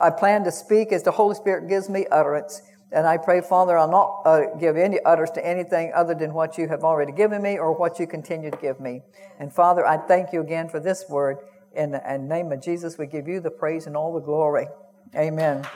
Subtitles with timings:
[0.00, 2.62] I plan to speak as the Holy Spirit gives me utterance.
[2.90, 6.56] And I pray, Father, I'll not uh, give any utterance to anything other than what
[6.56, 9.02] you have already given me or what you continue to give me.
[9.38, 11.38] And Father, I thank you again for this word.
[11.74, 14.66] In the, name of Jesus, we give you the praise and all the glory.
[15.14, 15.58] Amen.
[15.58, 15.66] Amen.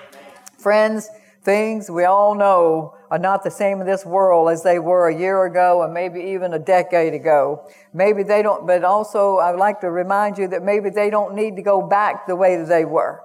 [0.59, 1.11] Friends,
[1.43, 5.16] things we all know are not the same in this world as they were a
[5.16, 7.68] year ago and maybe even a decade ago.
[7.93, 11.34] Maybe they don't, but also I would like to remind you that maybe they don't
[11.34, 13.20] need to go back the way that they were.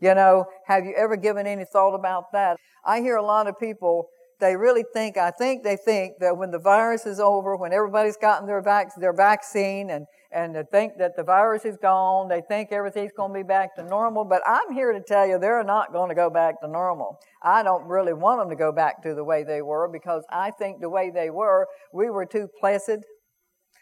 [0.00, 2.56] You know, have you ever given any thought about that?
[2.84, 4.08] I hear a lot of people,
[4.40, 8.16] they really think, I think they think that when the virus is over, when everybody's
[8.16, 12.42] gotten their, vac- their vaccine and, and they think that the virus is gone, they
[12.48, 14.24] think everything's going to be back to normal.
[14.24, 17.18] But I'm here to tell you they're not going to go back to normal.
[17.42, 20.50] I don't really want them to go back to the way they were because I
[20.50, 23.00] think the way they were, we were too placid,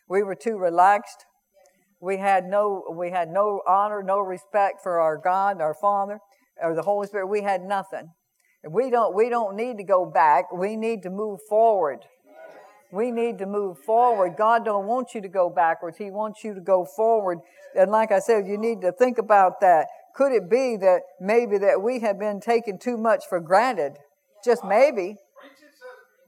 [0.08, 1.24] we were too relaxed.
[2.02, 6.18] We had no, we had no honor, no respect for our God, our Father,
[6.60, 7.28] or the Holy Spirit.
[7.28, 8.10] We had nothing.
[8.68, 10.52] We don't, we don't need to go back.
[10.52, 12.00] We need to move forward.
[12.90, 14.34] We need to move forward.
[14.36, 15.96] God don't want you to go backwards.
[15.96, 17.38] He wants you to go forward.
[17.78, 19.86] And like I said, you need to think about that.
[20.16, 23.92] Could it be that maybe that we have been taken too much for granted?
[24.44, 25.16] Just maybe.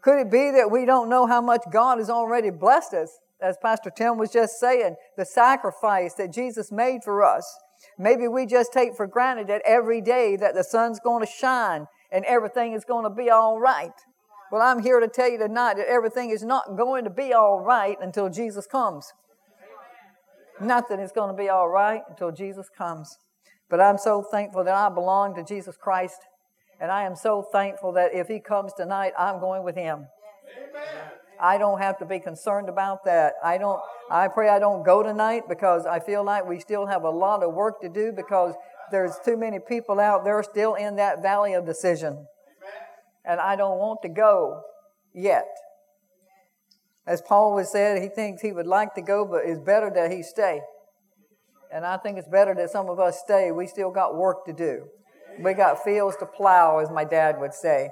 [0.03, 3.11] Could it be that we don't know how much God has already blessed us?
[3.45, 7.59] As Pastor Tim was just saying, the sacrifice that Jesus made for us.
[7.99, 11.87] Maybe we just take for granted that every day that the sun's going to shine
[12.11, 13.93] and everything is going to be all right.
[14.51, 17.61] Well, I'm here to tell you tonight that everything is not going to be all
[17.61, 19.13] right until Jesus comes.
[20.59, 23.19] Nothing is going to be all right until Jesus comes.
[23.69, 26.21] But I'm so thankful that I belong to Jesus Christ.
[26.81, 30.07] And I am so thankful that if He comes tonight, I'm going with Him.
[30.57, 31.14] Amen.
[31.45, 33.35] I don't have to be concerned about that.
[33.45, 33.79] I don't,
[34.11, 37.43] I pray I don't go tonight because I feel like we still have a lot
[37.43, 38.55] of work to do because
[38.91, 42.27] there's too many people out there still in that valley of decision.
[43.27, 44.63] And I don't want to go
[45.15, 45.45] yet.
[47.07, 50.11] As Paul was said, he thinks he would like to go, but it's better that
[50.11, 50.63] he stay.
[51.71, 53.51] And I think it's better that some of us stay.
[53.51, 54.87] We still got work to do.
[55.39, 57.91] We got fields to plow, as my dad would say.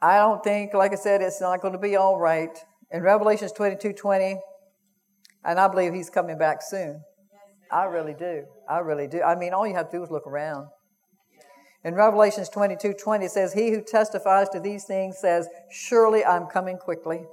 [0.00, 2.56] I don't think, like I said, it's not going to be all right.
[2.90, 4.40] In Revelations 22 20,
[5.44, 7.02] and I believe he's coming back soon.
[7.70, 8.44] I really do.
[8.68, 9.22] I really do.
[9.22, 10.68] I mean, all you have to do is look around.
[11.84, 16.46] In Revelations 22 20, it says, He who testifies to these things says, Surely I'm
[16.46, 17.24] coming quickly.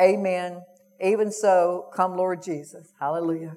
[0.00, 0.62] Amen.
[1.00, 2.92] Even so, come Lord Jesus.
[2.98, 3.56] Hallelujah.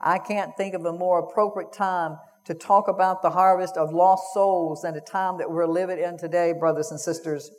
[0.00, 2.18] I can't think of a more appropriate time
[2.48, 6.16] to talk about the harvest of lost souls than the time that we're living in
[6.16, 7.50] today, brothers and sisters.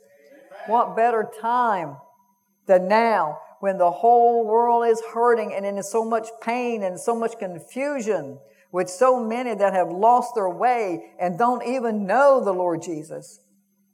[0.66, 1.98] What better time
[2.66, 7.16] than now when the whole world is hurting and in so much pain and so
[7.16, 8.40] much confusion
[8.72, 13.42] with so many that have lost their way and don't even know the Lord Jesus.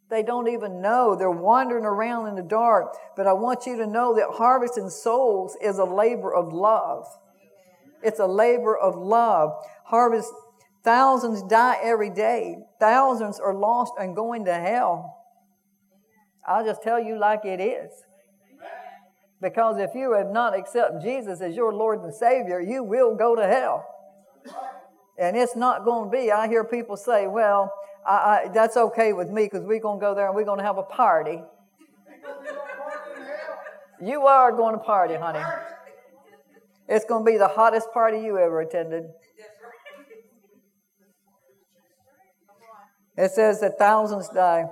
[0.10, 1.18] They don't even know.
[1.18, 2.96] They're wandering around in the dark.
[3.18, 7.06] But I want you to know that harvesting souls is a labor of love.
[8.02, 9.52] It's a labor of love.
[9.86, 10.32] Harvest,
[10.86, 12.56] thousands die every day.
[12.80, 15.18] Thousands are lost and going to hell.
[16.48, 17.92] I'll just tell you like it is.
[19.42, 23.36] Because if you have not accepted Jesus as your Lord and Savior, you will go
[23.36, 23.86] to hell.
[25.20, 27.72] And it's not going to be, I hear people say, well,
[28.08, 30.60] I, I, that's okay with me because we're going to go there and we're going
[30.60, 31.42] to have a party.
[34.02, 35.44] You are going to party, honey.
[36.88, 39.06] It's going to be the hottest party you ever attended.
[43.18, 44.66] It says that thousands die.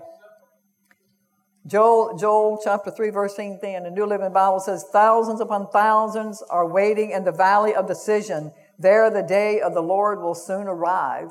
[1.65, 6.67] Joel, Joel chapter 3, verse 10, the New Living Bible says, Thousands upon thousands are
[6.67, 8.51] waiting in the valley of decision.
[8.77, 11.29] There the day of the Lord will soon arrive.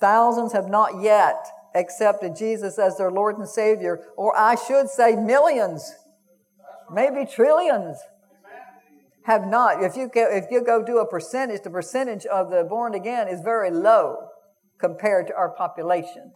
[0.00, 5.16] Thousands have not yet accepted Jesus as their Lord and Savior, or I should say
[5.16, 5.94] millions,
[6.92, 7.96] maybe trillions
[9.24, 9.82] have not.
[9.82, 13.28] If you go, if you go do a percentage, the percentage of the born again
[13.28, 14.28] is very low
[14.78, 16.32] compared to our population.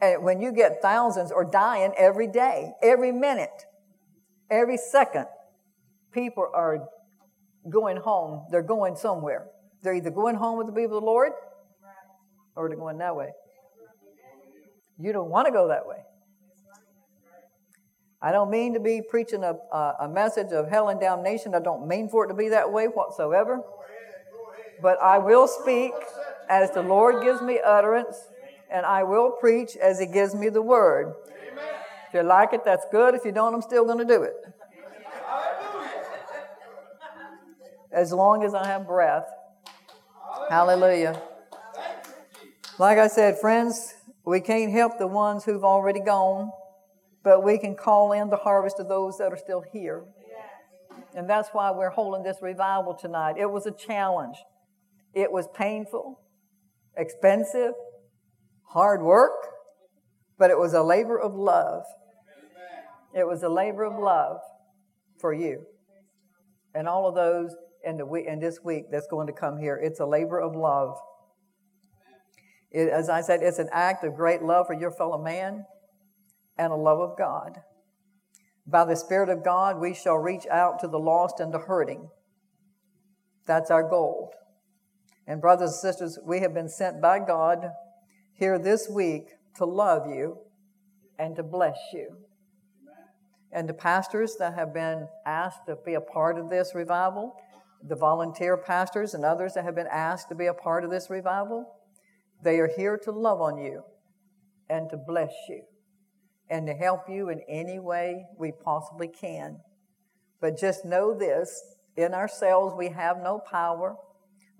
[0.00, 3.66] And when you get thousands are dying every day, every minute,
[4.50, 5.26] every second,
[6.12, 6.88] people are
[7.68, 8.46] going home.
[8.50, 9.46] They're going somewhere.
[9.82, 11.32] They're either going home with the people of the Lord
[12.56, 13.30] or they're going that way.
[14.98, 15.96] You don't want to go that way.
[18.22, 19.54] I don't mean to be preaching a,
[20.00, 21.54] a, message of hell and damnation.
[21.54, 23.62] I don't mean for it to be that way whatsoever.
[24.82, 25.92] But I will speak
[26.50, 28.16] as the Lord gives me utterance
[28.70, 31.14] and I will preach as He gives me the word.
[31.52, 31.64] Amen.
[32.08, 33.14] If you like it, that's good.
[33.14, 34.34] If you don't, I'm still going to do it.
[37.92, 39.26] As long as I have breath.
[40.48, 41.20] Hallelujah.
[42.78, 43.94] Like I said, friends,
[44.24, 46.50] we can't help the ones who've already gone,
[47.22, 50.04] but we can call in the harvest of those that are still here.
[51.14, 53.36] And that's why we're holding this revival tonight.
[53.38, 54.36] It was a challenge.
[55.14, 56.20] It was painful,
[56.96, 57.72] expensive,
[58.72, 59.48] hard work,
[60.38, 61.82] but it was a labor of love.
[63.14, 64.38] It was a labor of love
[65.20, 65.64] for you.
[66.74, 67.54] And all of those
[67.84, 70.54] in, the week, in this week that's going to come here, it's a labor of
[70.54, 70.96] love.
[72.70, 75.64] It, as I said, it's an act of great love for your fellow man
[76.56, 77.58] and a love of God.
[78.66, 82.08] By the Spirit of God, we shall reach out to the lost and the hurting.
[83.46, 84.32] That's our goal.
[85.30, 87.70] And, brothers and sisters, we have been sent by God
[88.32, 89.28] here this week
[89.58, 90.38] to love you
[91.20, 92.16] and to bless you.
[93.52, 97.36] And the pastors that have been asked to be a part of this revival,
[97.80, 101.08] the volunteer pastors and others that have been asked to be a part of this
[101.08, 101.76] revival,
[102.42, 103.84] they are here to love on you
[104.68, 105.62] and to bless you
[106.50, 109.60] and to help you in any way we possibly can.
[110.40, 113.94] But just know this in ourselves, we have no power.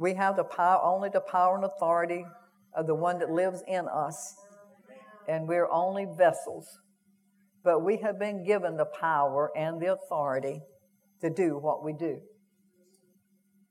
[0.00, 2.24] We have the power, only the power and authority
[2.74, 4.34] of the one that lives in us.
[5.28, 6.66] And we're only vessels.
[7.62, 10.62] But we have been given the power and the authority
[11.20, 12.18] to do what we do.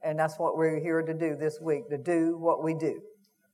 [0.04, 3.02] And that's what we're here to do this week to do what we do,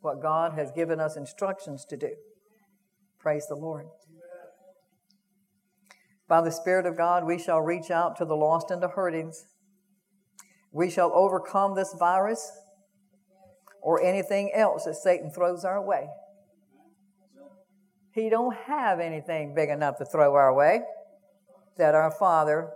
[0.01, 2.11] what God has given us instructions to do.
[3.19, 3.85] Praise the Lord.
[6.27, 9.45] By the Spirit of God, we shall reach out to the lost and the hurtings.
[10.73, 12.51] We shall overcome this virus
[13.85, 16.07] or anything else that Satan throws our way.
[18.15, 20.81] He don't have anything big enough to throw our way
[21.77, 22.69] that our Father,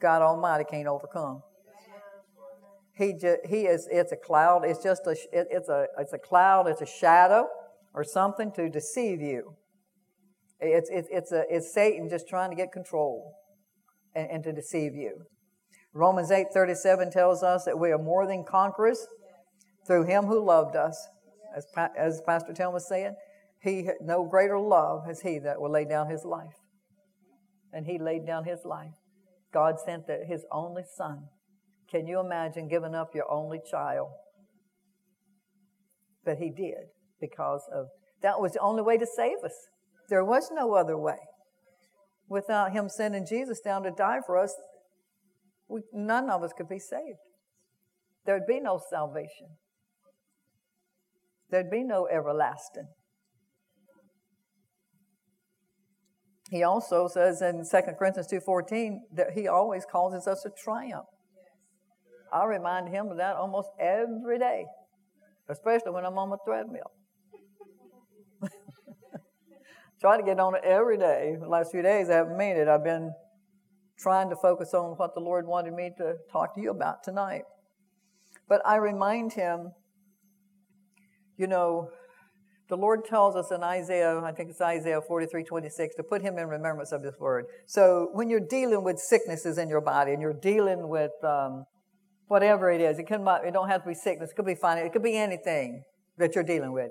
[0.00, 1.42] God Almighty, can't overcome.
[2.96, 6.18] He, just, he is, it's a cloud, it's just a, it, it's a, it's a
[6.18, 7.46] cloud, it's a shadow
[7.94, 9.54] or something to deceive you.
[10.58, 13.36] It's, it's, it's, a, it's Satan just trying to get control
[14.16, 15.26] and, and to deceive you.
[15.92, 19.06] Romans 8 37 tells us that we are more than conquerors
[19.86, 21.08] through him who loved us.
[21.56, 21.66] As,
[21.96, 23.14] as Pastor Tim was saying,
[23.62, 26.56] he no greater love has he that will lay down his life.
[27.72, 28.92] And he laid down his life.
[29.52, 31.28] God sent the, his only son.
[31.90, 34.08] Can you imagine giving up your only child?
[36.24, 36.90] But he did
[37.20, 37.86] because of
[38.22, 39.54] that was the only way to save us.
[40.08, 41.18] There was no other way.
[42.28, 44.54] Without Him sending Jesus down to die for us,
[45.68, 47.18] we, none of us could be saved.
[48.24, 49.48] There'd be no salvation.
[51.50, 52.88] There'd be no everlasting.
[56.50, 61.06] He also says in 2 Corinthians 2.14 that he always causes us to triumph.
[62.32, 64.66] I remind him of that almost every day,
[65.48, 66.92] especially when I'm on my treadmill.
[70.00, 71.36] Try to get on it every day.
[71.40, 72.68] The last few days I haven't made it.
[72.68, 73.12] I've been
[73.98, 77.42] trying to focus on what the Lord wanted me to talk to you about tonight.
[78.48, 79.72] But I remind him,
[81.36, 81.90] you know,
[82.68, 86.36] the Lord tells us in Isaiah, I think it's Isaiah 43, 26, to put him
[86.38, 87.46] in remembrance of this word.
[87.66, 91.64] So when you're dealing with sicknesses in your body and you're dealing with um,
[92.26, 94.78] whatever it is, it, can, it don't have to be sickness, it could be fine,
[94.78, 95.84] it could be anything
[96.18, 96.90] that you're dealing with.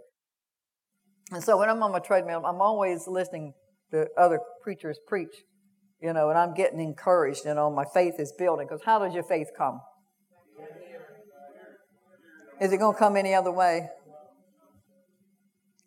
[1.31, 3.53] And so when I'm on my treadmill, I'm always listening
[3.91, 5.43] to other preachers preach,
[6.01, 8.67] you know, and I'm getting encouraged, you know, my faith is building.
[8.69, 9.81] Because how does your faith come?
[12.61, 13.89] Is it going to come any other way?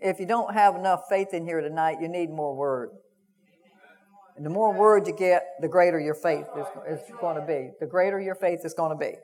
[0.00, 2.90] If you don't have enough faith in here tonight, you need more word.
[4.36, 7.70] And the more word you get, the greater your faith is, is going to be.
[7.80, 9.14] The greater your faith is going to be.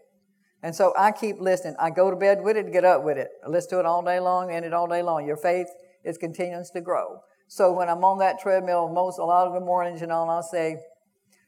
[0.65, 1.77] And so I keep listening.
[1.79, 3.29] I go to bed with it, get up with it.
[3.45, 5.27] I listen to it all day long, and it all day long.
[5.27, 5.69] Your faith
[6.05, 7.21] is continuing to grow.
[7.47, 10.43] So when I'm on that treadmill, most a lot of the mornings, and all, I'll
[10.43, 10.79] say,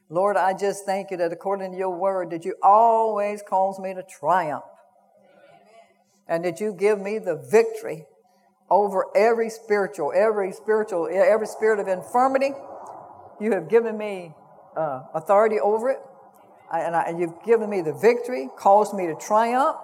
[0.09, 3.93] Lord, I just thank you that according to your word, that you always cause me
[3.93, 4.63] to triumph.
[6.25, 8.05] And that you give me the victory
[8.69, 12.51] over every spiritual, every spiritual, every spirit of infirmity.
[13.39, 14.33] You have given me
[14.75, 15.99] uh, authority over it.
[16.71, 19.77] And, I, and you've given me the victory, caused me to triumph.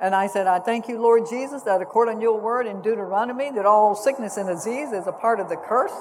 [0.00, 3.50] And I said, I thank you, Lord Jesus, that according to your word in Deuteronomy,
[3.50, 5.92] that all sickness and disease is a part of the curse.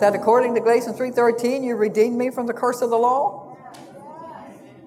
[0.00, 3.56] That according to Galatians 3.13, you redeemed me from the curse of the law.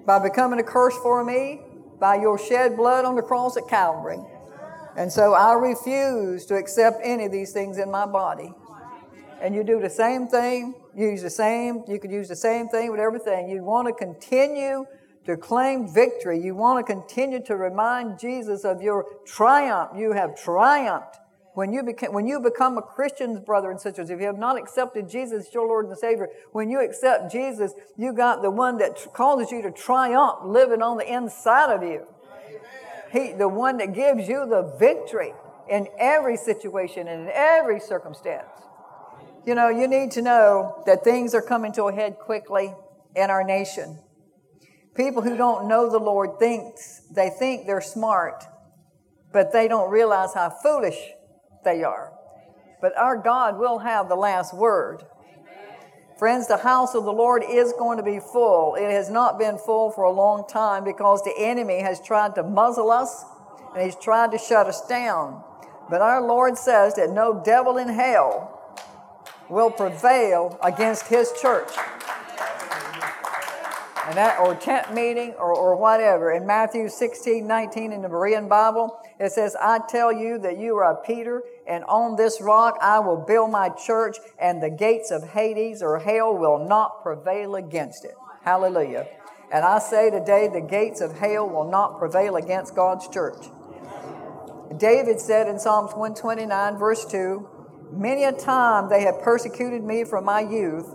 [0.06, 1.60] By becoming a curse for me,
[1.98, 4.18] by your shed blood on the cross at Calvary.
[4.96, 8.52] And so I refuse to accept any of these things in my body.
[9.40, 12.90] And you do the same thing, use the same, you could use the same thing
[12.90, 13.48] with everything.
[13.48, 14.84] You want to continue
[15.24, 16.40] to claim victory.
[16.40, 19.90] You want to continue to remind Jesus of your triumph.
[19.96, 21.16] You have triumphed.
[21.54, 24.56] When you, became, when you become a Christian, brother and sisters, if you have not
[24.56, 28.78] accepted Jesus as your Lord and Savior, when you accept Jesus, you got the one
[28.78, 32.06] that causes you to triumph living on the inside of you.
[33.12, 35.32] He, the one that gives you the victory
[35.68, 38.48] in every situation and in every circumstance.
[39.46, 42.74] You know, you need to know that things are coming to a head quickly
[43.16, 43.98] in our nation.
[44.94, 48.44] People who don't know the Lord thinks they think they're smart,
[49.32, 50.98] but they don't realize how foolish
[51.64, 52.12] they are.
[52.80, 55.04] But our God will have the last word.
[56.20, 58.74] Friends, the house of the Lord is going to be full.
[58.74, 62.42] It has not been full for a long time because the enemy has tried to
[62.42, 63.24] muzzle us
[63.72, 65.42] and he's tried to shut us down.
[65.88, 68.60] But our Lord says that no devil in hell
[69.48, 71.70] will prevail against his church
[74.10, 76.32] and that, or tent meeting or, or whatever.
[76.32, 80.76] In Matthew 16, 19 in the Berean Bible, it says, I tell you that you
[80.76, 85.30] are Peter, and on this rock I will build my church, and the gates of
[85.30, 88.14] Hades or hell will not prevail against it.
[88.42, 89.06] Hallelujah.
[89.52, 93.46] And I say today, the gates of hell will not prevail against God's church.
[94.76, 97.48] David said in Psalms 129, verse 2,
[97.92, 100.92] Many a time they have persecuted me from my youth,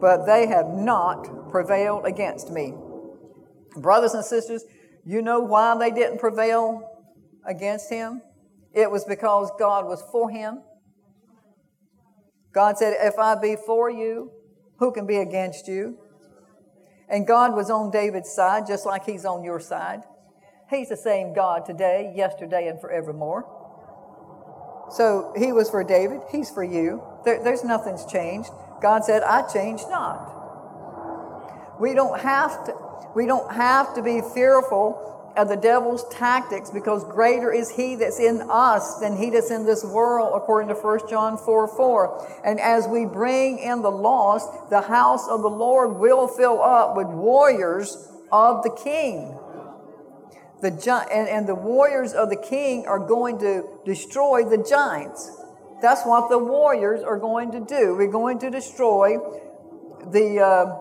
[0.00, 2.74] but they have not prevailed against me.
[3.76, 4.64] Brothers and sisters,
[5.04, 6.88] you know why they didn't prevail
[7.44, 8.22] against him?
[8.74, 10.62] It was because God was for him.
[12.52, 14.30] God said, If I be for you,
[14.78, 15.98] who can be against you?
[17.08, 20.02] And God was on David's side, just like he's on your side.
[20.70, 23.44] He's the same God today, yesterday, and forevermore.
[24.90, 27.02] So he was for David, he's for you.
[27.24, 28.50] There, there's nothing's changed.
[28.80, 30.30] God said, I change not.
[31.80, 32.74] We don't have to,
[33.14, 35.00] we don't have to be fearful
[35.36, 39.66] of the devil's tactics because greater is he that's in us than he that's in
[39.66, 42.40] this world, according to 1 John 4 4.
[42.44, 46.96] And as we bring in the lost, the house of the Lord will fill up
[46.96, 47.96] with warriors
[48.30, 49.38] of the king.
[50.62, 50.70] The
[51.12, 55.30] and, and the warriors of the king are going to destroy the giants.
[55.82, 57.94] That's what the warriors are going to do.
[57.96, 59.18] We're going to destroy
[60.10, 60.40] the.
[60.40, 60.80] Uh,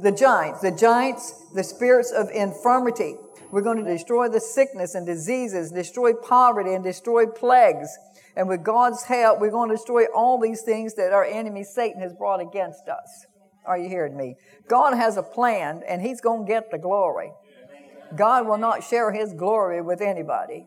[0.00, 3.16] the giants, the giants, the spirits of infirmity.
[3.52, 7.88] We're going to destroy the sickness and diseases, destroy poverty and destroy plagues.
[8.34, 12.00] And with God's help, we're going to destroy all these things that our enemy Satan
[12.00, 13.26] has brought against us.
[13.66, 14.36] Are you hearing me?
[14.68, 17.30] God has a plan and he's going to get the glory.
[18.16, 20.66] God will not share his glory with anybody.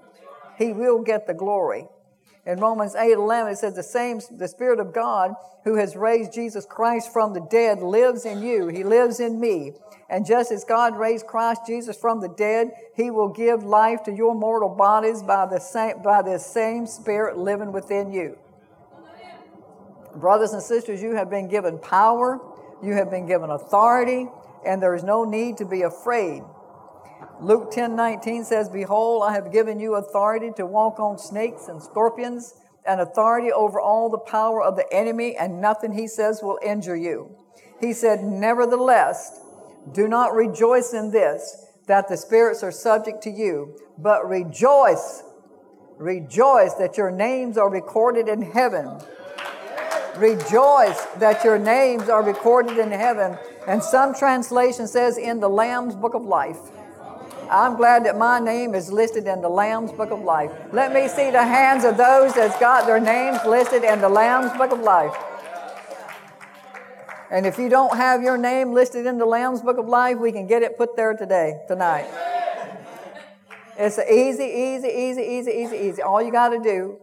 [0.57, 1.87] He will get the glory.
[2.45, 5.33] In Romans 8 11, it says, The same, the Spirit of God
[5.63, 8.67] who has raised Jesus Christ from the dead lives in you.
[8.67, 9.73] He lives in me.
[10.09, 14.11] And just as God raised Christ Jesus from the dead, He will give life to
[14.11, 18.37] your mortal bodies by the same, by the same Spirit living within you.
[20.15, 22.39] Brothers and sisters, you have been given power,
[22.83, 24.27] you have been given authority,
[24.65, 26.43] and there is no need to be afraid.
[27.41, 31.81] Luke 10 19 says, Behold, I have given you authority to walk on snakes and
[31.81, 32.53] scorpions
[32.85, 36.95] and authority over all the power of the enemy, and nothing, he says, will injure
[36.95, 37.35] you.
[37.79, 39.41] He said, Nevertheless,
[39.91, 45.23] do not rejoice in this, that the spirits are subject to you, but rejoice,
[45.97, 48.99] rejoice that your names are recorded in heaven.
[50.17, 53.37] Rejoice that your names are recorded in heaven.
[53.67, 56.57] And some translation says in the Lamb's book of life.
[57.49, 60.51] I'm glad that my name is listed in the Lamb's Book of Life.
[60.71, 64.51] Let me see the hands of those that's got their names listed in the Lamb's
[64.57, 65.15] Book of Life.
[67.31, 70.31] And if you don't have your name listed in the Lamb's Book of Life, we
[70.31, 72.07] can get it put there today, tonight.
[73.77, 76.01] It's easy, easy, easy, easy, easy, easy.
[76.01, 76.97] All you got to do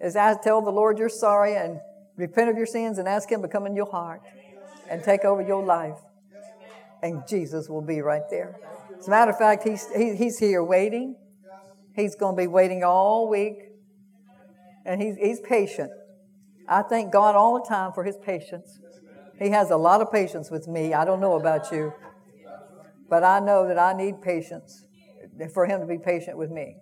[0.00, 1.80] is ask, tell the Lord you're sorry and
[2.16, 4.22] repent of your sins and ask Him to come in your heart
[4.88, 5.98] and take over your life.
[7.02, 8.54] And Jesus will be right there.
[9.02, 11.16] As a matter of fact, he's, he, he's here waiting.
[11.96, 13.56] He's going to be waiting all week.
[14.86, 15.90] And he's, he's patient.
[16.68, 18.78] I thank God all the time for his patience.
[19.40, 20.94] He has a lot of patience with me.
[20.94, 21.92] I don't know about you.
[23.10, 24.86] But I know that I need patience
[25.52, 26.76] for him to be patient with me.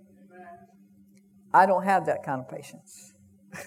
[1.55, 3.15] I don't have that kind of patience.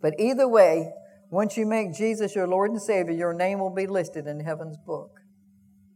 [0.00, 0.94] but either way,
[1.28, 4.78] once you make Jesus your Lord and Savior, your name will be listed in heaven's
[4.78, 5.20] book.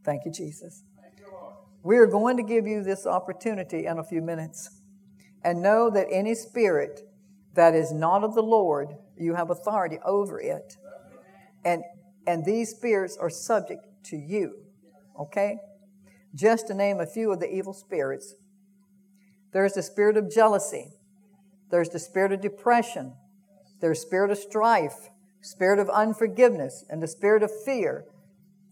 [0.05, 0.83] Thank you, Jesus.
[1.83, 4.81] We are going to give you this opportunity in a few minutes.
[5.43, 7.01] And know that any spirit
[7.53, 10.77] that is not of the Lord, you have authority over it.
[11.63, 11.83] And,
[12.25, 14.55] and these spirits are subject to you.
[15.19, 15.57] Okay?
[16.35, 18.35] just to name a few of the evil spirits.
[19.53, 20.91] There's the spirit of jealousy.
[21.71, 23.13] There's the spirit of depression.
[23.79, 25.09] There's spirit of strife,
[25.41, 28.05] spirit of unforgiveness, and the spirit of fear.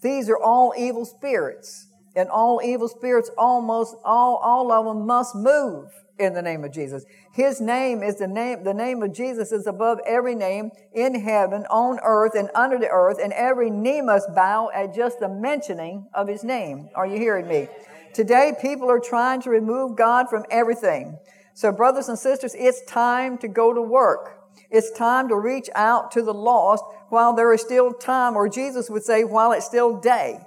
[0.03, 1.87] These are all evil spirits.
[2.15, 6.71] And all evil spirits, almost all, all of them must move in the name of
[6.71, 7.05] Jesus.
[7.33, 11.65] His name is the name, the name of Jesus is above every name in heaven,
[11.71, 16.07] on earth, and under the earth, and every knee must bow at just the mentioning
[16.13, 16.89] of his name.
[16.93, 17.67] Are you hearing me?
[18.13, 21.17] Today, people are trying to remove God from everything.
[21.55, 24.39] So, brothers and sisters, it's time to go to work.
[24.69, 26.83] It's time to reach out to the lost
[27.13, 30.39] while there is still time, or Jesus would say, while it's still day.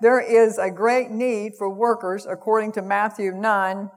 [0.00, 3.90] There is a great need for workers, according to Matthew 9,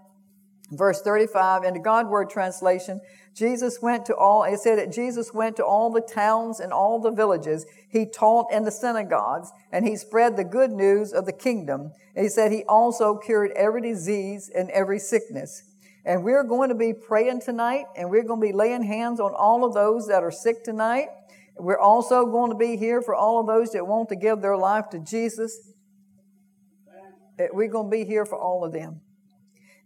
[0.71, 3.01] verse 35 in the God Word translation,
[3.39, 7.00] Jesus went to all, it said that Jesus went to all the towns and all
[7.00, 7.65] the villages.
[7.89, 11.93] He taught in the synagogues and he spread the good news of the kingdom.
[12.15, 15.63] And he said he also cured every disease and every sickness.
[16.03, 19.33] And we're going to be praying tonight and we're going to be laying hands on
[19.33, 21.07] all of those that are sick tonight.
[21.60, 24.58] We're also going to be here for all of those that want to give their
[24.58, 25.74] life to Jesus.
[27.54, 29.01] We're going to be here for all of them.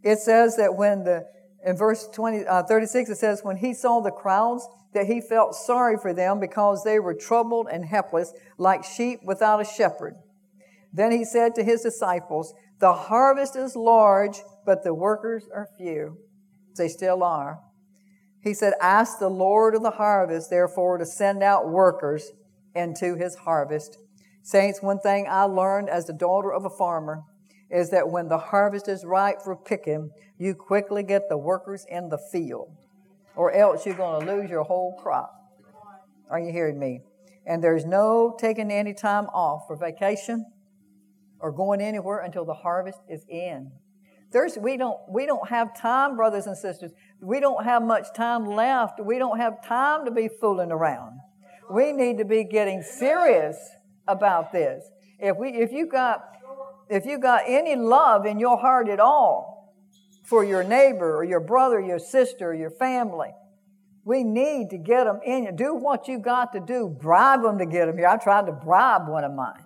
[0.03, 1.25] It says that when the,
[1.65, 5.56] in verse 20, uh, 36, it says, when he saw the crowds, that he felt
[5.56, 10.15] sorry for them because they were troubled and helpless, like sheep without a shepherd.
[10.92, 16.18] Then he said to his disciples, The harvest is large, but the workers are few.
[16.77, 17.60] They still are.
[18.43, 22.31] He said, Ask the Lord of the harvest, therefore, to send out workers
[22.75, 23.97] into his harvest.
[24.41, 27.23] Saints, one thing I learned as the daughter of a farmer
[27.71, 32.09] is that when the harvest is ripe for picking, you quickly get the workers in
[32.09, 32.67] the field,
[33.35, 35.33] or else you're going to lose your whole crop.
[36.29, 37.00] Are you hearing me?
[37.47, 40.45] And there's no taking any time off for vacation
[41.39, 43.71] or going anywhere until the harvest is in.
[44.33, 46.91] There's, we, don't, we don't have time, brothers and sisters.
[47.21, 48.99] We don't have much time left.
[48.99, 51.19] We don't have time to be fooling around.
[51.72, 53.57] We need to be getting serious
[54.07, 54.83] about this.
[55.19, 56.24] If, we, if you got
[56.89, 59.74] if you got any love in your heart at all
[60.24, 63.29] for your neighbor or your brother, your sister, your family,
[64.05, 65.51] we need to get them in you.
[65.51, 66.96] Do what you got to do.
[67.01, 68.07] Bribe them to get them here.
[68.07, 69.63] I tried to bribe one of mine.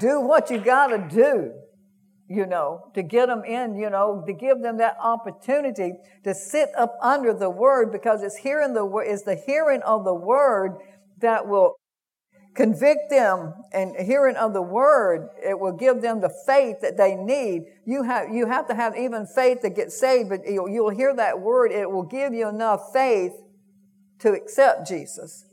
[0.00, 1.52] do what you got to do,
[2.32, 5.92] you know, to get them in, you know, to give them that opportunity
[6.24, 10.04] to sit up under the word because it's hearing the word, it's the hearing of
[10.04, 10.78] the word
[11.18, 11.76] that will
[12.54, 17.14] convict them and hearing of the word it will give them the faith that they
[17.14, 17.64] need.
[17.84, 21.14] You have you have to have even faith to get saved but you'll, you'll hear
[21.14, 23.32] that word it will give you enough faith
[24.20, 25.44] to accept jesus.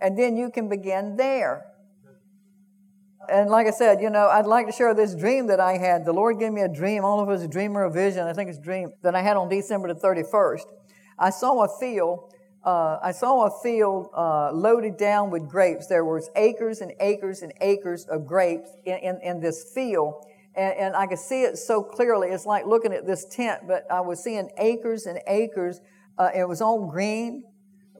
[0.00, 1.66] And then you can begin there
[3.30, 6.04] and like i said you know i'd like to share this dream that i had
[6.04, 8.48] the lord gave me a dream all of us dream or a vision i think
[8.48, 10.64] it's dream that i had on december the 31st
[11.18, 12.32] i saw a field
[12.64, 15.86] uh, I saw a field uh, loaded down with grapes.
[15.86, 20.24] There was acres and acres and acres of grapes in, in, in this field.
[20.54, 22.28] And, and, I could see it so clearly.
[22.28, 25.80] It's like looking at this tent, but I was seeing acres and acres.
[26.16, 27.44] Uh, it was all green.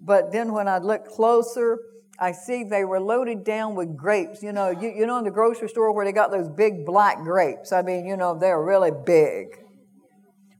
[0.00, 1.78] But then when I looked closer,
[2.18, 4.42] I see they were loaded down with grapes.
[4.42, 7.18] You know, you, you know in the grocery store where they got those big black
[7.18, 7.72] grapes.
[7.72, 9.58] I mean, you know, they're really big.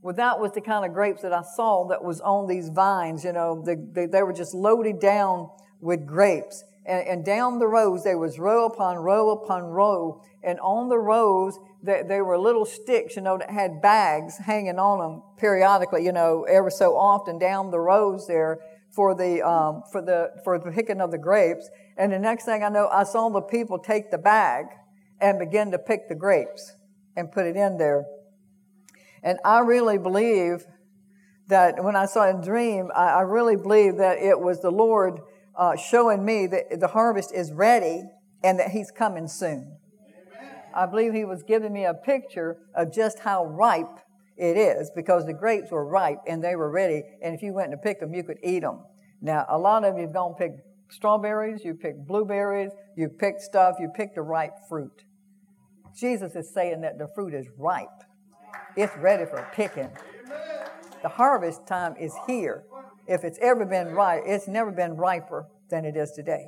[0.03, 3.25] Well, that was the kind of grapes that I saw that was on these vines.
[3.25, 5.49] You know, they, they, they were just loaded down
[5.81, 6.65] with grapes.
[6.87, 10.21] And, and, down the rows, there was row upon row upon row.
[10.43, 14.79] And on the rows, there, there were little sticks, you know, that had bags hanging
[14.79, 18.59] on them periodically, you know, ever so often down the rows there
[18.95, 21.69] for the, um, for the, for the picking of the grapes.
[21.97, 24.67] And the next thing I know, I saw the people take the bag
[25.21, 26.75] and begin to pick the grapes
[27.17, 28.05] and put it in there.
[29.23, 30.67] And I really believe
[31.49, 35.21] that when I saw a dream, I, I really believe that it was the Lord
[35.57, 38.03] uh, showing me that the harvest is ready
[38.43, 39.79] and that He's coming soon.
[40.75, 44.01] I believe He was giving me a picture of just how ripe
[44.37, 47.03] it is because the grapes were ripe and they were ready.
[47.23, 48.85] And if you went to pick them, you could eat them.
[49.21, 50.53] Now, a lot of you have gone pick
[50.91, 55.05] strawberries, you pick blueberries, you pick stuff, you pick the ripe fruit.
[55.99, 57.89] Jesus is saying that the fruit is ripe.
[58.77, 59.91] It's ready for picking.
[61.03, 62.65] The harvest time is here.
[63.07, 66.47] If it's ever been ripe, it's never been riper than it is today.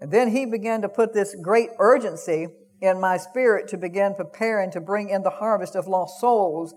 [0.00, 2.48] And then he began to put this great urgency
[2.80, 6.74] in my spirit to begin preparing to bring in the harvest of lost souls.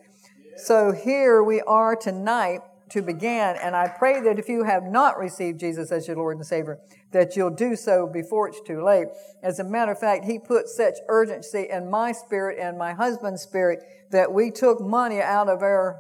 [0.58, 3.56] So here we are tonight to begin.
[3.62, 6.80] And I pray that if you have not received Jesus as your Lord and Savior,
[7.12, 9.08] that you'll do so before it's too late.
[9.42, 13.42] As a matter of fact, He put such urgency in my spirit and my husband's
[13.42, 13.80] spirit
[14.12, 16.00] that we took money out of our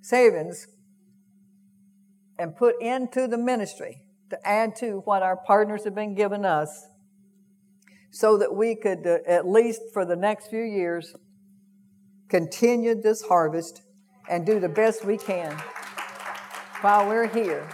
[0.00, 0.66] savings
[2.38, 6.86] and put into the ministry to add to what our partners have been giving us
[8.12, 11.14] so that we could, uh, at least for the next few years,
[12.28, 13.82] continue this harvest
[14.28, 15.56] and do the best we can
[16.82, 17.66] while we're here.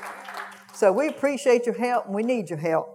[0.72, 2.87] So we appreciate your help and we need your help.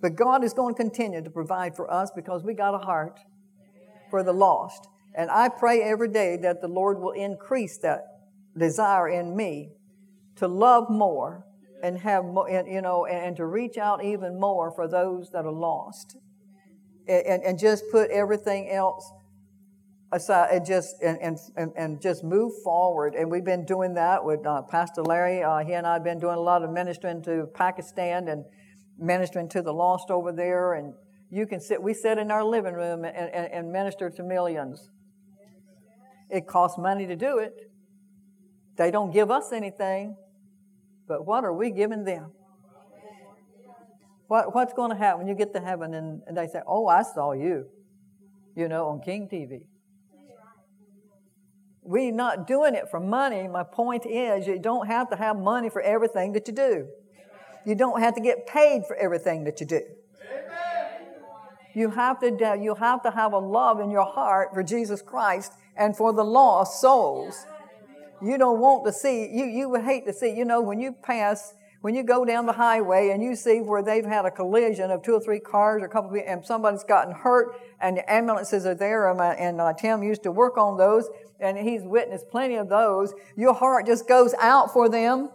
[0.00, 3.20] But God is going to continue to provide for us because we got a heart
[4.08, 4.88] for the lost.
[5.14, 8.00] And I pray every day that the Lord will increase that
[8.56, 9.72] desire in me
[10.36, 11.44] to love more
[11.82, 15.52] and have more, you know, and to reach out even more for those that are
[15.52, 16.16] lost.
[17.10, 19.10] And, and just put everything else
[20.12, 21.18] aside and just and,
[21.56, 23.14] and, and just move forward.
[23.14, 25.42] And we've been doing that with uh, Pastor Larry.
[25.42, 28.44] Uh, he and I have been doing a lot of ministering to Pakistan and
[28.96, 30.74] ministering to the lost over there.
[30.74, 30.94] And
[31.30, 31.82] you can sit.
[31.82, 34.88] We sit in our living room and, and, and minister to millions.
[36.28, 37.54] It costs money to do it.
[38.76, 40.16] They don't give us anything,
[41.08, 42.30] but what are we giving them?
[44.30, 46.86] What, what's going to happen when you get to heaven and, and they say, Oh,
[46.86, 47.66] I saw you,
[48.54, 49.62] you know, on King TV?
[51.82, 53.48] We're not doing it for money.
[53.48, 56.86] My point is, you don't have to have money for everything that you do.
[57.66, 59.82] You don't have to get paid for everything that you do.
[61.74, 62.28] You have to
[62.62, 66.24] you have to have a love in your heart for Jesus Christ and for the
[66.24, 67.34] lost souls.
[68.22, 70.92] You don't want to see you you would hate to see you know when you
[70.92, 74.90] pass when you go down the highway and you see where they've had a collision
[74.90, 77.96] of two or three cars or a couple of people, and somebody's gotten hurt and
[77.96, 81.08] the ambulances are there and, and uh, Tim used to work on those
[81.40, 85.30] and he's witnessed plenty of those, your heart just goes out for them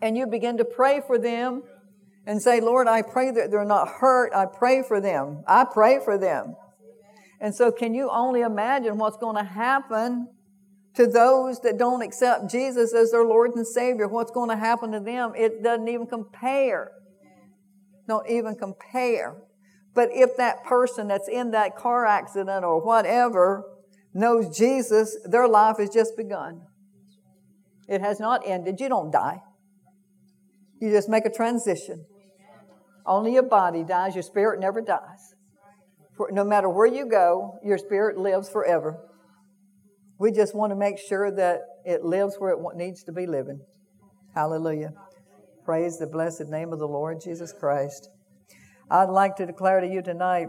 [0.00, 1.62] and you begin to pray for them
[2.26, 4.32] and say, Lord, I pray that they're not hurt.
[4.34, 5.44] I pray for them.
[5.46, 6.56] I pray for them.
[7.40, 10.28] And so, can you only imagine what's going to happen
[10.96, 14.08] to those that don't accept Jesus as their Lord and Savior?
[14.08, 15.32] What's going to happen to them?
[15.36, 16.92] It doesn't even compare.
[18.08, 19.36] Don't even compare.
[19.94, 23.64] But if that person that's in that car accident or whatever
[24.14, 26.62] knows Jesus, their life has just begun.
[27.88, 28.80] It has not ended.
[28.80, 29.42] You don't die.
[30.80, 32.04] You just make a transition.
[33.06, 35.34] Only your body dies, your spirit never dies.
[36.30, 38.98] No matter where you go, your spirit lives forever.
[40.18, 43.60] We just want to make sure that it lives where it needs to be living.
[44.34, 44.92] Hallelujah.
[45.64, 48.08] Praise the blessed name of the Lord Jesus Christ.
[48.90, 50.48] I'd like to declare to you tonight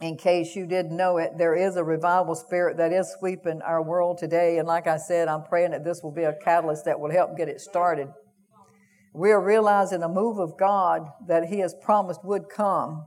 [0.00, 3.82] in case you didn't know it, there is a revival spirit that is sweeping our
[3.82, 4.58] world today.
[4.58, 7.36] And like I said, I'm praying that this will be a catalyst that will help
[7.36, 8.08] get it started.
[9.14, 13.06] We are realizing a move of God that He has promised would come.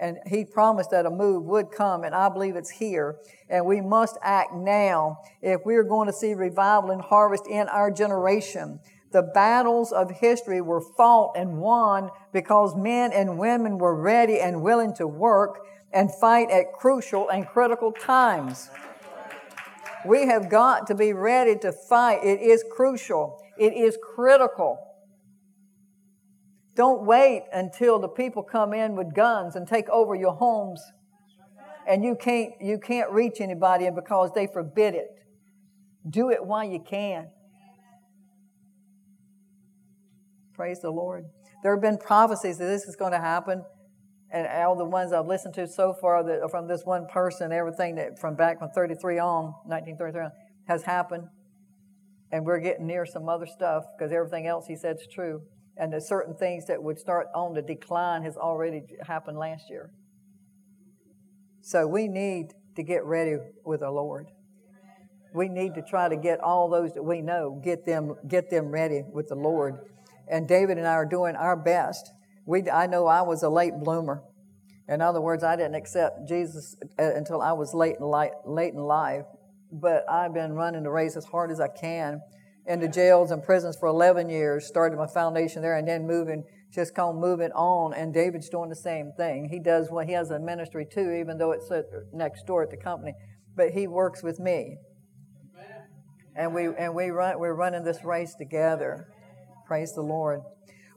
[0.00, 3.18] And He promised that a move would come, and I believe it's here.
[3.50, 7.90] And we must act now if we're going to see revival and harvest in our
[7.90, 8.80] generation.
[9.12, 14.62] The battles of history were fought and won because men and women were ready and
[14.62, 18.70] willing to work and fight at crucial and critical times.
[20.06, 22.24] We have got to be ready to fight.
[22.24, 23.42] It is crucial.
[23.58, 24.78] It is critical.
[26.76, 30.80] Don't wait until the people come in with guns and take over your homes
[31.86, 35.08] and you can't you can't reach anybody because they forbid it.
[36.08, 37.28] Do it while you can.
[40.54, 41.24] Praise the Lord.
[41.62, 43.64] There have been prophecies that this is going to happen
[44.32, 47.96] and all the ones I've listened to so far that from this one person, everything
[47.96, 50.30] that from back from 33 on, 1933 on,
[50.68, 51.24] has happened.
[52.30, 55.42] And we're getting near some other stuff because everything else he said is true.
[55.80, 59.90] And there's certain things that would start on the decline has already happened last year.
[61.62, 64.26] So we need to get ready with the Lord.
[65.34, 68.66] We need to try to get all those that we know, get them, get them
[68.68, 69.78] ready with the Lord.
[70.28, 72.10] And David and I are doing our best
[72.50, 74.24] we, I know I was a late bloomer.
[74.88, 78.06] In other words, I didn't accept Jesus uh, until I was late in,
[78.44, 79.24] late in life.
[79.70, 82.20] But I've been running the race as hard as I can
[82.66, 86.94] into jails and prisons for 11 years, started my foundation there, and then moving, just
[86.94, 87.94] kind of moving on.
[87.94, 89.48] And David's doing the same thing.
[89.50, 91.70] He does what he has a ministry too, even though it's
[92.12, 93.14] next door at the company.
[93.56, 94.76] But he works with me.
[96.36, 99.08] And we and we run we're running this race together.
[99.66, 100.40] Praise the Lord.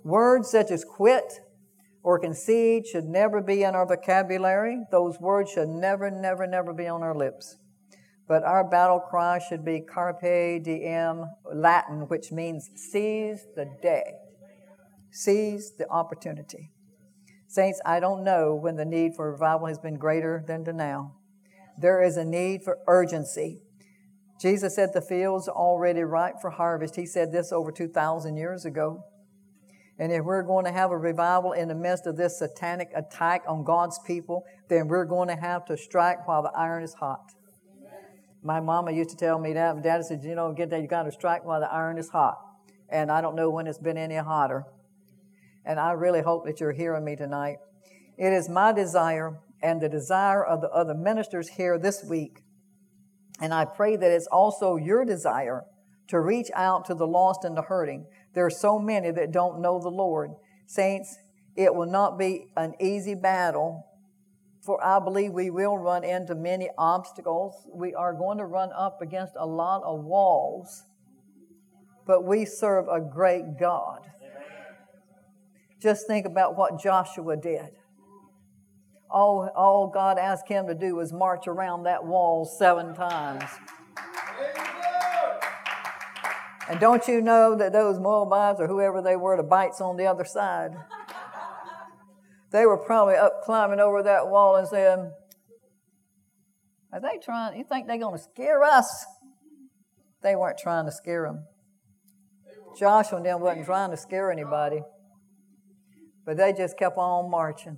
[0.04, 1.40] Words such as quit
[2.04, 4.78] or concede should never be in our vocabulary.
[4.92, 7.58] Those words should never, never, never be on our lips.
[8.28, 14.14] But our battle cry should be Carpe Diem, Latin, which means seize the day,
[15.12, 16.72] seize the opportunity.
[17.48, 21.16] Saints, I don't know when the need for revival has been greater than to now.
[21.78, 23.62] There is a need for urgency.
[24.42, 26.96] Jesus said the field's are already ripe for harvest.
[26.96, 29.04] He said this over 2,000 years ago.
[30.00, 33.44] And if we're going to have a revival in the midst of this satanic attack
[33.48, 37.34] on God's people, then we're going to have to strike while the iron is hot.
[38.44, 39.76] My mama used to tell me that.
[39.76, 42.10] My daddy said, you know, get that, you got to strike while the iron is
[42.10, 42.38] hot.
[42.90, 44.66] And I don't know when it's been any hotter.
[45.66, 47.58] And I really hope that you're hearing me tonight.
[48.18, 52.44] It is my desire and the desire of the other ministers here this week.
[53.40, 55.64] And I pray that it's also your desire
[56.10, 58.06] to reach out to the lost and the hurting.
[58.34, 60.32] There are so many that don't know the Lord.
[60.68, 61.18] Saints,
[61.56, 63.86] it will not be an easy battle,
[64.64, 67.68] for I believe we will run into many obstacles.
[67.74, 70.84] We are going to run up against a lot of walls,
[72.08, 74.00] but we serve a great God.
[75.82, 77.72] Just think about what Joshua did.
[79.12, 83.44] All, all God asked him to do was march around that wall seven times.
[86.70, 90.06] And don't you know that those Moabites or whoever they were, the bites on the
[90.06, 90.72] other side,
[92.54, 95.12] they were probably up climbing over that wall and saying,
[96.94, 97.58] Are they trying?
[97.58, 99.06] You think they're going to scare us?
[100.22, 101.46] They weren't trying to scare them.
[102.80, 104.82] Joshua and them wasn't trying to scare anybody,
[106.26, 107.78] but they just kept on marching.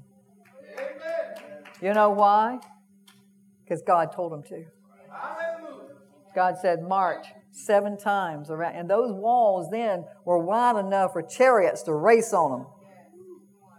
[1.81, 2.59] You know why?
[3.63, 4.65] Because God told them to.
[6.35, 8.75] God said, March seven times around.
[8.75, 12.67] And those walls then were wide enough for chariots to race on them.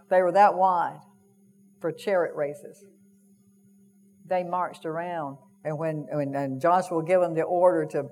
[0.09, 1.01] They were that wide
[1.81, 2.83] for chariot races.
[4.25, 5.37] They marched around.
[5.63, 8.05] And when, when and Joshua gave them the order to,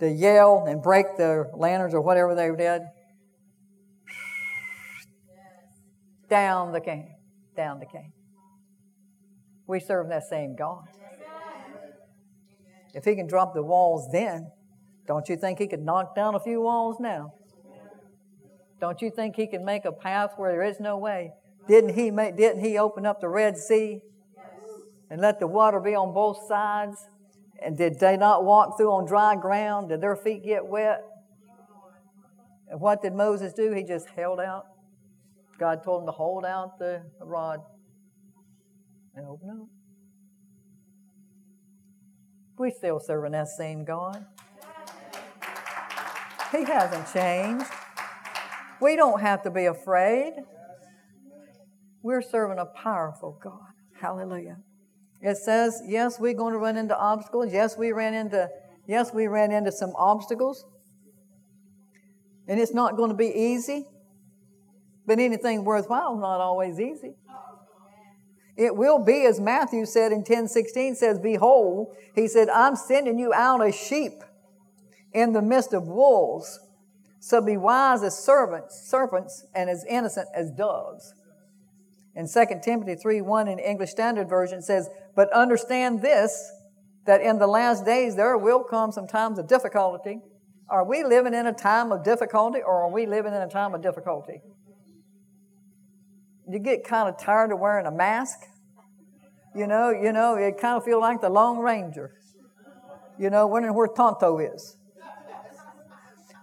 [0.00, 2.82] to yell and break the lanterns or whatever they did,
[6.28, 7.08] down the came,
[7.56, 8.12] down the came.
[9.66, 10.84] We serve that same God.
[12.94, 14.50] If he can drop the walls then,
[15.06, 17.32] don't you think he could knock down a few walls now?
[18.80, 21.32] Don't you think he can make a path where there is no way?
[21.70, 24.00] Didn't he make, didn't he open up the Red Sea
[25.08, 26.96] and let the water be on both sides?
[27.64, 29.90] And did they not walk through on dry ground?
[29.90, 31.00] Did their feet get wet?
[32.68, 33.70] And what did Moses do?
[33.72, 34.64] He just held out.
[35.60, 37.60] God told him to hold out the rod
[39.14, 39.68] and open up.
[42.58, 44.26] We still serving that same God.
[46.50, 47.66] He hasn't changed.
[48.80, 50.32] We don't have to be afraid.
[52.02, 53.72] We're serving a powerful God.
[54.00, 54.56] Hallelujah.
[55.20, 57.52] It says, yes, we're going to run into obstacles.
[57.52, 58.48] Yes, we ran into
[58.86, 60.64] yes, we ran into some obstacles.
[62.48, 63.86] And it's not going to be easy.
[65.06, 67.14] But anything worthwhile is not always easy.
[68.56, 73.32] It will be as Matthew said in 1016 says, Behold, he said, I'm sending you
[73.32, 74.22] out as sheep
[75.12, 76.58] in the midst of wolves.
[77.20, 81.14] So be wise as servants, serpents, and as innocent as doves.
[82.14, 86.50] In 2 Timothy 3 1 in English Standard Version says, But understand this,
[87.06, 90.20] that in the last days there will come some times of difficulty.
[90.68, 93.74] Are we living in a time of difficulty or are we living in a time
[93.74, 94.40] of difficulty?
[96.48, 98.38] You get kind of tired of wearing a mask.
[99.54, 102.12] You know, you know, it kind of feel like the Lone Ranger.
[103.18, 104.76] You know, wondering where Tonto is.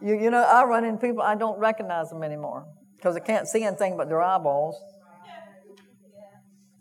[0.01, 3.47] You, you know, I run into people, I don't recognize them anymore because I can't
[3.47, 4.79] see anything but their eyeballs.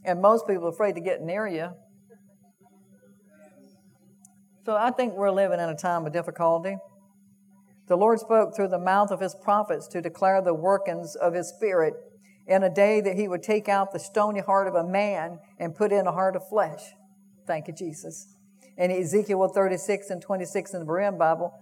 [0.07, 1.71] And most people are afraid to get near you.
[4.65, 6.77] So I think we're living in a time of difficulty.
[7.89, 11.49] The Lord spoke through the mouth of his prophets to declare the workings of his
[11.49, 11.95] spirit
[12.47, 15.75] in a day that he would take out the stony heart of a man and
[15.75, 16.81] put in a heart of flesh.
[17.47, 18.35] Thank you, Jesus.
[18.77, 21.53] In Ezekiel 36 and 26 in the Berean Bible,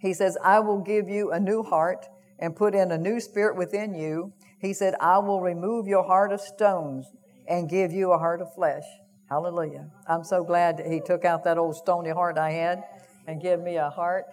[0.00, 2.06] he says, I will give you a new heart
[2.38, 4.32] and put in a new spirit within you.
[4.60, 7.06] He said, I will remove your heart of stones
[7.48, 8.84] and give you a heart of flesh.
[9.28, 9.90] Hallelujah.
[10.06, 12.82] I'm so glad that he took out that old stony heart I had
[13.26, 14.26] and gave me a heart.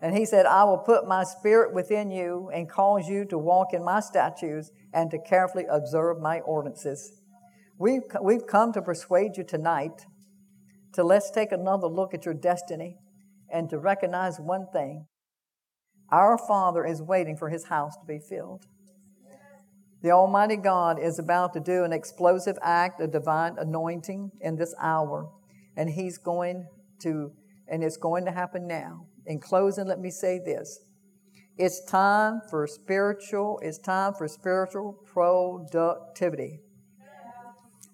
[0.00, 3.72] And he said, I will put my spirit within you and cause you to walk
[3.72, 7.20] in my statutes and to carefully observe my ordinances.
[7.78, 10.06] We've, we've come to persuade you tonight
[10.94, 12.98] to let's take another look at your destiny
[13.52, 15.06] and to recognize one thing
[16.10, 18.66] our Father is waiting for his house to be filled.
[20.02, 24.74] The Almighty God is about to do an explosive act of divine anointing in this
[24.80, 25.30] hour,
[25.76, 26.66] and he's going
[27.02, 27.32] to
[27.68, 29.06] and it's going to happen now.
[29.26, 30.80] In closing, let me say this.
[31.56, 36.58] It's time for spiritual, it's time for spiritual productivity.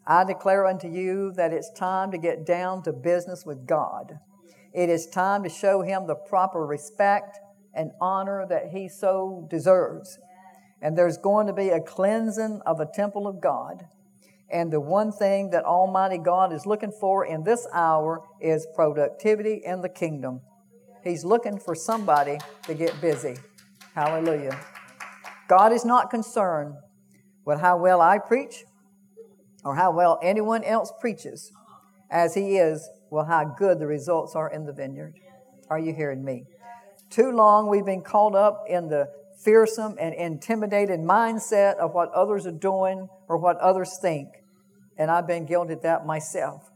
[0.06, 4.14] I declare unto you that it's time to get down to business with God.
[4.72, 7.38] It is time to show him the proper respect
[7.74, 10.18] and honor that he so deserves.
[10.80, 13.86] And there's going to be a cleansing of the temple of God.
[14.50, 19.60] And the one thing that Almighty God is looking for in this hour is productivity
[19.64, 20.40] in the kingdom.
[21.04, 23.36] He's looking for somebody to get busy.
[23.94, 24.58] Hallelujah.
[25.48, 26.74] God is not concerned
[27.44, 28.64] with how well I preach
[29.64, 31.50] or how well anyone else preaches
[32.10, 35.14] as He is with how good the results are in the vineyard.
[35.70, 36.44] Are you hearing me?
[37.10, 39.08] Too long we've been caught up in the
[39.44, 44.28] fearsome and intimidated mindset of what others are doing or what others think.
[44.96, 46.70] And I've been guilty of that myself.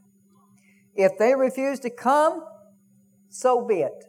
[0.94, 2.44] If they refuse to come,
[3.31, 4.05] so be it.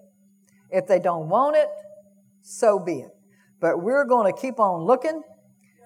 [0.69, 1.69] If they don't want it,
[2.41, 3.11] so be it.
[3.59, 5.23] But we're going to keep on looking,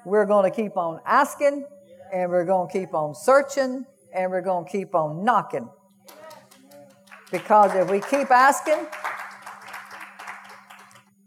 [0.05, 1.65] we're going to keep on asking,
[2.11, 5.69] and we're going to keep on searching, and we're going to keep on knocking.
[7.31, 8.87] Because if we keep asking,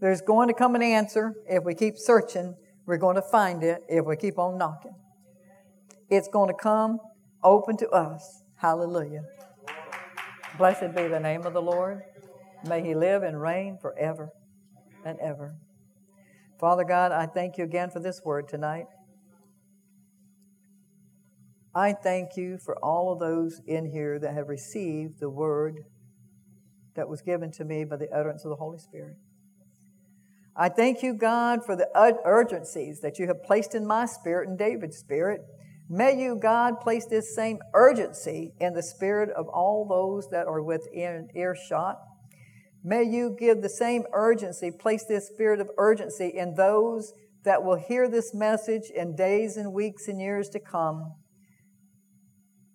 [0.00, 1.34] there's going to come an answer.
[1.48, 4.94] If we keep searching, we're going to find it if we keep on knocking.
[6.08, 6.98] It's going to come
[7.42, 8.42] open to us.
[8.56, 9.22] Hallelujah.
[10.58, 12.02] Blessed be the name of the Lord.
[12.66, 14.30] May he live and reign forever
[15.04, 15.54] and ever.
[16.58, 18.86] Father God, I thank you again for this word tonight.
[21.74, 25.84] I thank you for all of those in here that have received the word
[26.96, 29.16] that was given to me by the utterance of the Holy Spirit.
[30.60, 34.58] I thank you, God, for the urgencies that you have placed in my spirit and
[34.58, 35.40] David's spirit.
[35.88, 40.60] May you, God, place this same urgency in the spirit of all those that are
[40.60, 41.96] within earshot.
[42.84, 47.78] May you give the same urgency, place this spirit of urgency in those that will
[47.78, 51.14] hear this message in days and weeks and years to come.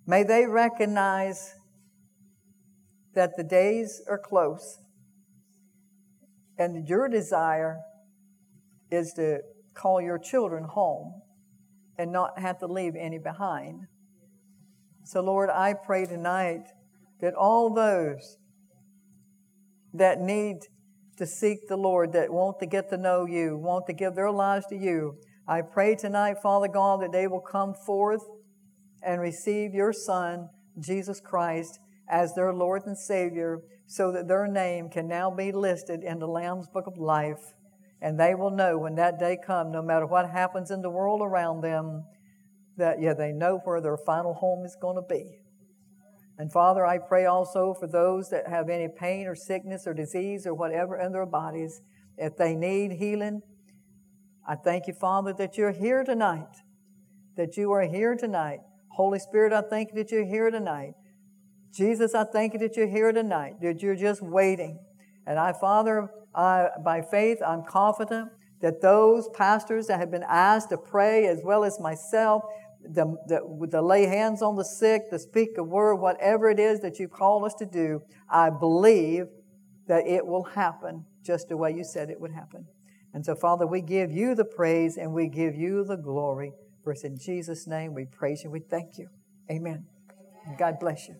[0.08, 1.54] May they recognize
[3.13, 4.80] that the days are close
[6.58, 7.80] and your desire
[8.91, 9.39] is to
[9.74, 11.22] call your children home
[11.98, 13.82] and not have to leave any behind.
[15.04, 16.63] So, Lord, I pray tonight
[17.22, 18.38] that all those
[19.94, 20.58] that need
[21.18, 24.32] to seek the Lord, that want to get to know you, want to give their
[24.32, 28.24] lives to you, I pray tonight, Father God, that they will come forth
[29.04, 34.89] and receive your Son, Jesus Christ, as their Lord and Savior, so that their name
[34.89, 37.54] can now be listed in the Lamb's Book of Life.
[38.02, 41.22] And they will know when that day comes, no matter what happens in the world
[41.22, 42.04] around them,
[42.78, 45.39] that, yeah, they know where their final home is going to be.
[46.38, 50.46] And Father, I pray also for those that have any pain or sickness or disease
[50.46, 51.82] or whatever in their bodies,
[52.18, 53.41] if they need healing,
[54.48, 56.62] I thank you, Father, that you're here tonight.
[57.38, 58.60] That you are here tonight.
[58.91, 60.94] Holy Spirit, I thank you that you're here tonight.
[61.76, 64.80] Jesus, I thank you that you're here tonight, that you're just waiting.
[65.28, 68.30] And I, Father, I, by faith, I'm confident
[68.62, 72.44] that those pastors that have been asked to pray, as well as myself,
[72.82, 76.80] the, the, the lay hands on the sick, to speak a word, whatever it is
[76.80, 79.26] that you call us to do, I believe
[79.88, 82.66] that it will happen just the way you said it would happen.
[83.14, 86.54] And so, Father, we give you the praise and we give you the glory.
[86.84, 88.52] For it's in Jesus' name we praise you.
[88.52, 89.08] We thank you.
[89.52, 89.86] Amen.
[90.58, 91.16] God bless you.